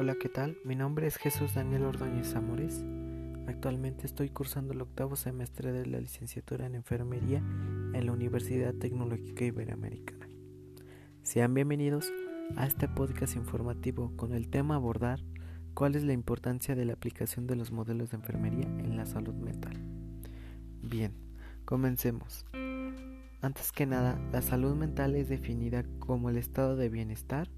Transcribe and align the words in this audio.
Hola, 0.00 0.14
¿qué 0.14 0.28
tal? 0.28 0.56
Mi 0.64 0.76
nombre 0.76 1.08
es 1.08 1.16
Jesús 1.16 1.54
Daniel 1.54 1.82
Ordóñez 1.82 2.36
Amores. 2.36 2.84
Actualmente 3.48 4.06
estoy 4.06 4.30
cursando 4.30 4.72
el 4.72 4.80
octavo 4.80 5.16
semestre 5.16 5.72
de 5.72 5.86
la 5.86 5.98
licenciatura 5.98 6.66
en 6.66 6.76
enfermería 6.76 7.38
en 7.38 8.06
la 8.06 8.12
Universidad 8.12 8.72
Tecnológica 8.74 9.44
Iberoamericana. 9.44 10.28
Sean 11.24 11.52
bienvenidos 11.52 12.12
a 12.54 12.68
este 12.68 12.86
podcast 12.86 13.34
informativo 13.34 14.12
con 14.14 14.34
el 14.34 14.48
tema 14.50 14.76
abordar 14.76 15.18
cuál 15.74 15.96
es 15.96 16.04
la 16.04 16.12
importancia 16.12 16.76
de 16.76 16.84
la 16.84 16.92
aplicación 16.92 17.48
de 17.48 17.56
los 17.56 17.72
modelos 17.72 18.10
de 18.10 18.18
enfermería 18.18 18.66
en 18.66 18.96
la 18.96 19.04
salud 19.04 19.34
mental. 19.34 19.82
Bien, 20.80 21.12
comencemos. 21.64 22.46
Antes 23.40 23.72
que 23.72 23.84
nada, 23.84 24.16
la 24.30 24.42
salud 24.42 24.76
mental 24.76 25.16
es 25.16 25.28
definida 25.28 25.84
como 25.98 26.30
el 26.30 26.36
estado 26.36 26.76
de 26.76 26.88
bienestar 26.88 27.50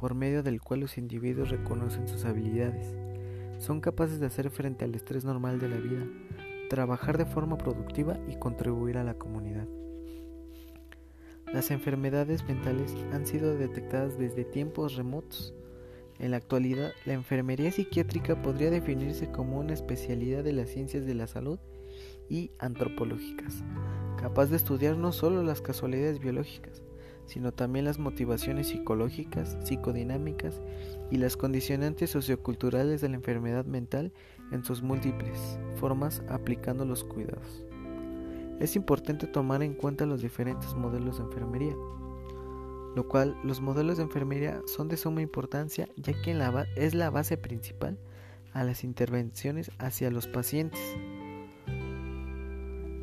por 0.00 0.14
medio 0.14 0.42
del 0.42 0.62
cual 0.62 0.80
los 0.80 0.96
individuos 0.96 1.50
reconocen 1.50 2.08
sus 2.08 2.24
habilidades, 2.24 2.96
son 3.58 3.82
capaces 3.82 4.18
de 4.18 4.24
hacer 4.24 4.48
frente 4.48 4.86
al 4.86 4.94
estrés 4.94 5.26
normal 5.26 5.60
de 5.60 5.68
la 5.68 5.76
vida, 5.76 6.06
trabajar 6.70 7.18
de 7.18 7.26
forma 7.26 7.58
productiva 7.58 8.18
y 8.26 8.36
contribuir 8.36 8.96
a 8.96 9.04
la 9.04 9.12
comunidad. 9.12 9.68
Las 11.52 11.70
enfermedades 11.70 12.44
mentales 12.48 12.94
han 13.12 13.26
sido 13.26 13.54
detectadas 13.58 14.18
desde 14.18 14.44
tiempos 14.44 14.96
remotos. 14.96 15.52
En 16.18 16.30
la 16.30 16.38
actualidad, 16.38 16.92
la 17.04 17.12
enfermería 17.12 17.70
psiquiátrica 17.70 18.40
podría 18.40 18.70
definirse 18.70 19.30
como 19.30 19.58
una 19.58 19.74
especialidad 19.74 20.42
de 20.42 20.54
las 20.54 20.70
ciencias 20.70 21.04
de 21.04 21.14
la 21.14 21.26
salud 21.26 21.58
y 22.30 22.52
antropológicas, 22.58 23.62
capaz 24.16 24.46
de 24.46 24.56
estudiar 24.56 24.96
no 24.96 25.12
solo 25.12 25.42
las 25.42 25.60
casualidades 25.60 26.20
biológicas, 26.20 26.82
sino 27.30 27.52
también 27.52 27.84
las 27.84 28.00
motivaciones 28.00 28.68
psicológicas, 28.68 29.56
psicodinámicas 29.62 30.60
y 31.12 31.18
las 31.18 31.36
condicionantes 31.36 32.10
socioculturales 32.10 33.00
de 33.00 33.08
la 33.08 33.14
enfermedad 33.14 33.64
mental 33.66 34.12
en 34.50 34.64
sus 34.64 34.82
múltiples 34.82 35.60
formas 35.76 36.24
aplicando 36.28 36.84
los 36.84 37.04
cuidados. 37.04 37.64
Es 38.58 38.74
importante 38.74 39.28
tomar 39.28 39.62
en 39.62 39.74
cuenta 39.74 40.06
los 40.06 40.22
diferentes 40.22 40.74
modelos 40.74 41.18
de 41.18 41.24
enfermería, 41.24 41.76
lo 42.96 43.08
cual 43.08 43.36
los 43.44 43.60
modelos 43.60 43.98
de 43.98 44.02
enfermería 44.02 44.60
son 44.66 44.88
de 44.88 44.96
suma 44.96 45.22
importancia 45.22 45.88
ya 45.96 46.20
que 46.22 46.36
es 46.74 46.94
la 46.94 47.10
base 47.10 47.36
principal 47.36 47.96
a 48.52 48.64
las 48.64 48.82
intervenciones 48.82 49.70
hacia 49.78 50.10
los 50.10 50.26
pacientes. 50.26 50.80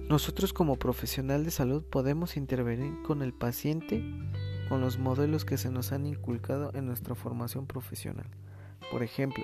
Nosotros 0.09 0.53
como 0.53 0.77
profesional 0.77 1.43
de 1.43 1.51
salud 1.51 1.83
podemos 1.83 2.37
intervenir 2.37 2.93
con 3.03 3.21
el 3.21 3.33
paciente 3.33 4.01
con 4.69 4.79
los 4.79 4.97
modelos 4.97 5.43
que 5.43 5.57
se 5.57 5.69
nos 5.69 5.91
han 5.91 6.05
inculcado 6.05 6.71
en 6.73 6.85
nuestra 6.85 7.13
formación 7.13 7.67
profesional. 7.67 8.27
Por 8.89 9.03
ejemplo, 9.03 9.43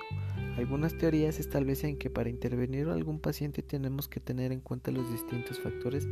algunas 0.56 0.96
teorías 0.96 1.38
establecen 1.38 1.98
que 1.98 2.08
para 2.08 2.30
intervenir 2.30 2.88
algún 2.88 3.20
paciente 3.20 3.62
tenemos 3.62 4.08
que 4.08 4.20
tener 4.20 4.52
en 4.52 4.60
cuenta 4.60 4.90
los 4.90 5.10
distintos 5.10 5.60
factores 5.60 6.08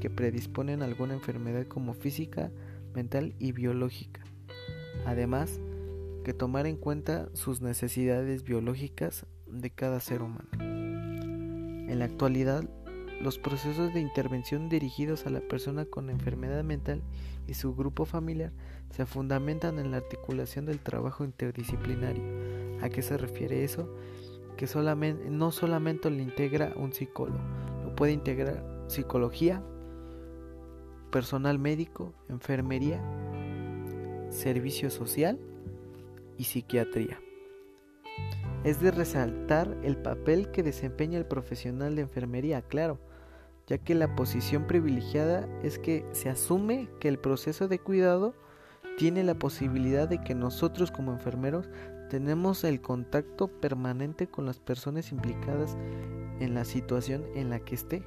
que 0.00 0.08
predisponen 0.08 0.82
a 0.82 0.84
alguna 0.84 1.14
enfermedad 1.14 1.66
como 1.66 1.92
física, 1.92 2.52
mental 2.94 3.34
y 3.40 3.50
biológica. 3.50 4.22
Además, 5.04 5.58
que 6.24 6.32
tomar 6.32 6.68
en 6.68 6.76
cuenta 6.76 7.28
sus 7.32 7.60
necesidades 7.60 8.44
biológicas 8.44 9.26
de 9.48 9.70
cada 9.70 9.98
ser 9.98 10.22
humano. 10.22 10.48
En 10.60 11.98
la 11.98 12.04
actualidad, 12.04 12.68
los 13.20 13.38
procesos 13.38 13.92
de 13.94 14.00
intervención 14.00 14.68
dirigidos 14.68 15.26
a 15.26 15.30
la 15.30 15.40
persona 15.40 15.84
con 15.84 16.10
enfermedad 16.10 16.62
mental 16.64 17.02
y 17.46 17.54
su 17.54 17.74
grupo 17.74 18.04
familiar 18.04 18.52
se 18.90 19.06
fundamentan 19.06 19.78
en 19.78 19.90
la 19.90 19.98
articulación 19.98 20.66
del 20.66 20.80
trabajo 20.80 21.24
interdisciplinario. 21.24 22.22
¿A 22.82 22.88
qué 22.88 23.02
se 23.02 23.16
refiere 23.16 23.64
eso? 23.64 23.88
Que 24.56 24.66
no 25.30 25.50
solamente 25.50 26.10
lo 26.10 26.22
integra 26.22 26.72
un 26.76 26.92
psicólogo, 26.92 27.40
lo 27.84 27.94
puede 27.94 28.12
integrar 28.12 28.64
psicología, 28.88 29.62
personal 31.10 31.58
médico, 31.58 32.14
enfermería, 32.28 33.02
servicio 34.30 34.90
social 34.90 35.38
y 36.38 36.44
psiquiatría. 36.44 37.20
Es 38.64 38.80
de 38.80 38.90
resaltar 38.90 39.76
el 39.82 39.96
papel 39.96 40.50
que 40.50 40.62
desempeña 40.62 41.18
el 41.18 41.26
profesional 41.26 41.94
de 41.94 42.02
enfermería, 42.02 42.62
claro, 42.62 42.98
ya 43.66 43.78
que 43.78 43.94
la 43.94 44.14
posición 44.14 44.66
privilegiada 44.66 45.48
es 45.62 45.78
que 45.78 46.04
se 46.12 46.28
asume 46.28 46.88
que 47.00 47.08
el 47.08 47.18
proceso 47.18 47.68
de 47.68 47.78
cuidado 47.78 48.34
tiene 48.96 49.24
la 49.24 49.34
posibilidad 49.34 50.08
de 50.08 50.22
que 50.22 50.34
nosotros 50.34 50.90
como 50.90 51.12
enfermeros 51.12 51.68
tenemos 52.08 52.64
el 52.64 52.80
contacto 52.80 53.48
permanente 53.48 54.28
con 54.28 54.46
las 54.46 54.60
personas 54.60 55.10
implicadas 55.12 55.76
en 56.40 56.54
la 56.54 56.64
situación 56.64 57.24
en 57.34 57.50
la 57.50 57.60
que 57.60 57.74
esté. 57.74 58.02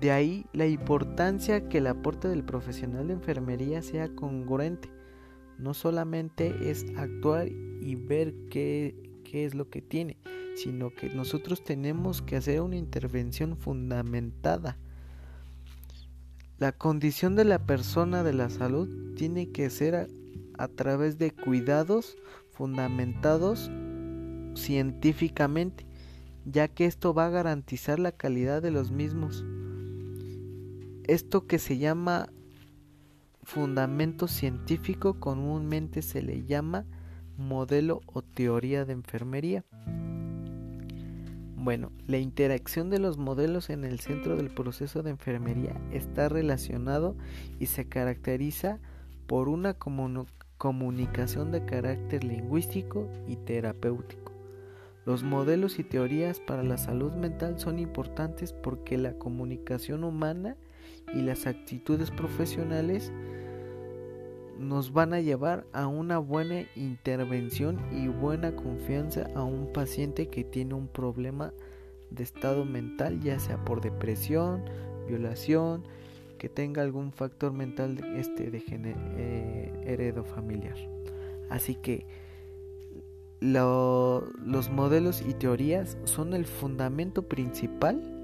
De 0.00 0.10
ahí 0.10 0.46
la 0.52 0.66
importancia 0.66 1.68
que 1.68 1.78
el 1.78 1.86
aporte 1.86 2.28
del 2.28 2.44
profesional 2.44 3.08
de 3.08 3.14
enfermería 3.14 3.82
sea 3.82 4.08
congruente. 4.14 4.90
No 5.58 5.74
solamente 5.74 6.70
es 6.70 6.86
actuar 6.96 7.48
y 7.80 7.94
ver 7.94 8.34
qué, 8.50 8.94
qué 9.24 9.44
es 9.44 9.54
lo 9.54 9.70
que 9.70 9.82
tiene, 9.82 10.16
sino 10.56 10.90
que 10.90 11.08
nosotros 11.10 11.64
tenemos 11.64 12.22
que 12.22 12.36
hacer 12.36 12.60
una 12.60 12.76
intervención 12.76 13.56
fundamentada. 13.56 14.78
La 16.60 16.72
condición 16.72 17.36
de 17.36 17.44
la 17.46 17.64
persona 17.64 18.22
de 18.22 18.34
la 18.34 18.50
salud 18.50 19.14
tiene 19.16 19.50
que 19.50 19.70
ser 19.70 20.08
a, 20.58 20.68
través 20.68 21.16
de 21.16 21.30
cuidados 21.30 22.18
fundamentados 22.50 23.70
científicamente, 24.54 25.86
ya 26.44 26.68
que 26.68 26.84
esto 26.84 27.14
va 27.14 27.26
a 27.26 27.30
garantizar 27.30 27.98
la 27.98 28.12
calidad 28.12 28.60
de 28.60 28.72
los 28.72 28.90
mismos. 28.90 29.42
Esto 31.04 31.46
que 31.46 31.58
se 31.58 31.78
llama 31.78 32.28
fundamento 33.42 34.28
científico 34.28 35.18
comúnmente 35.18 36.02
se 36.02 36.20
le 36.20 36.44
llama 36.44 36.84
modelo 37.40 38.02
o 38.06 38.22
teoría 38.22 38.84
de 38.84 38.92
enfermería. 38.92 39.64
Bueno, 41.56 41.92
la 42.06 42.18
interacción 42.18 42.88
de 42.88 42.98
los 42.98 43.18
modelos 43.18 43.68
en 43.68 43.84
el 43.84 44.00
centro 44.00 44.36
del 44.36 44.48
proceso 44.48 45.02
de 45.02 45.10
enfermería 45.10 45.78
está 45.92 46.28
relacionado 46.28 47.16
y 47.58 47.66
se 47.66 47.86
caracteriza 47.86 48.78
por 49.26 49.48
una 49.48 49.74
comunicación 50.56 51.50
de 51.52 51.64
carácter 51.64 52.24
lingüístico 52.24 53.08
y 53.28 53.36
terapéutico. 53.36 54.32
Los 55.04 55.22
modelos 55.22 55.78
y 55.78 55.84
teorías 55.84 56.40
para 56.40 56.62
la 56.62 56.78
salud 56.78 57.12
mental 57.12 57.58
son 57.58 57.78
importantes 57.78 58.52
porque 58.52 58.96
la 58.96 59.14
comunicación 59.14 60.04
humana 60.04 60.56
y 61.14 61.22
las 61.22 61.46
actitudes 61.46 62.10
profesionales 62.10 63.12
nos 64.60 64.92
van 64.92 65.14
a 65.14 65.20
llevar 65.20 65.64
a 65.72 65.86
una 65.86 66.18
buena 66.18 66.66
intervención 66.76 67.80
y 67.92 68.08
buena 68.08 68.54
confianza 68.54 69.26
a 69.34 69.42
un 69.42 69.72
paciente 69.72 70.28
que 70.28 70.44
tiene 70.44 70.74
un 70.74 70.86
problema 70.86 71.54
de 72.10 72.22
estado 72.22 72.66
mental, 72.66 73.20
ya 73.20 73.38
sea 73.38 73.64
por 73.64 73.80
depresión, 73.80 74.62
violación, 75.08 75.84
que 76.38 76.50
tenga 76.50 76.82
algún 76.82 77.12
factor 77.12 77.52
mental 77.52 77.98
este 78.16 78.50
de 78.50 78.62
eh, 78.68 79.72
heredo 79.86 80.24
familiar. 80.24 80.76
Así 81.48 81.74
que 81.74 82.06
los 83.40 84.70
modelos 84.70 85.22
y 85.26 85.32
teorías 85.32 85.96
son 86.04 86.34
el 86.34 86.44
fundamento 86.44 87.22
principal 87.22 88.19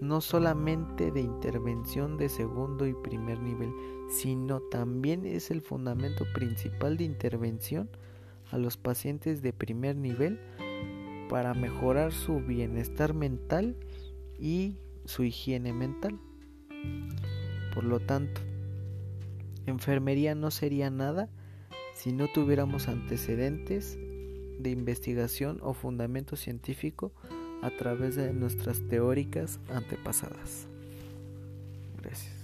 no 0.00 0.20
solamente 0.20 1.10
de 1.10 1.20
intervención 1.20 2.16
de 2.16 2.28
segundo 2.28 2.86
y 2.86 2.94
primer 2.94 3.40
nivel, 3.40 3.72
sino 4.08 4.60
también 4.60 5.24
es 5.24 5.50
el 5.50 5.62
fundamento 5.62 6.24
principal 6.34 6.96
de 6.96 7.04
intervención 7.04 7.88
a 8.50 8.58
los 8.58 8.76
pacientes 8.76 9.42
de 9.42 9.52
primer 9.52 9.96
nivel 9.96 10.38
para 11.28 11.54
mejorar 11.54 12.12
su 12.12 12.40
bienestar 12.40 13.14
mental 13.14 13.76
y 14.38 14.76
su 15.04 15.24
higiene 15.24 15.72
mental. 15.72 16.18
Por 17.74 17.84
lo 17.84 18.00
tanto, 18.00 18.40
enfermería 19.66 20.34
no 20.34 20.50
sería 20.50 20.90
nada 20.90 21.28
si 21.94 22.12
no 22.12 22.28
tuviéramos 22.28 22.88
antecedentes 22.88 23.98
de 24.58 24.70
investigación 24.70 25.58
o 25.62 25.74
fundamento 25.74 26.36
científico 26.36 27.12
a 27.62 27.70
través 27.70 28.16
de 28.16 28.32
nuestras 28.32 28.80
teóricas 28.88 29.58
antepasadas. 29.68 30.66
Gracias. 32.02 32.35